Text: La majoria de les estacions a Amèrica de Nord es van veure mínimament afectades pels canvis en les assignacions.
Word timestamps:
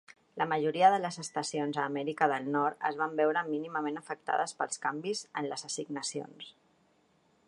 La 0.41 0.45
majoria 0.51 0.87
de 0.93 1.01
les 1.01 1.19
estacions 1.23 1.77
a 1.77 1.83
Amèrica 1.89 2.29
de 2.31 2.39
Nord 2.55 2.87
es 2.91 2.97
van 3.01 3.13
veure 3.21 3.45
mínimament 3.51 4.01
afectades 4.01 4.57
pels 4.63 4.83
canvis 4.87 5.25
en 5.43 5.51
les 5.53 5.67
assignacions. 5.71 6.53